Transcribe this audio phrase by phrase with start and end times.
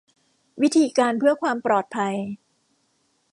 [0.61, 2.15] วิธีการเพื่อความปลอดภัย